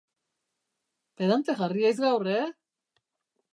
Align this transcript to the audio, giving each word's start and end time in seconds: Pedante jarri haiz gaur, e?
Pedante 1.19 1.55
jarri 1.61 1.87
haiz 1.89 1.95
gaur, 2.07 2.33
e? 2.35 2.41